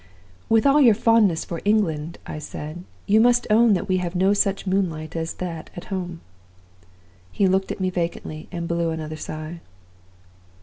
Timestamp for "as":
5.15-5.33